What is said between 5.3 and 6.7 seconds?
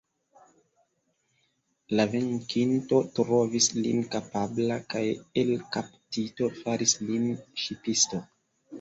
el kaptito,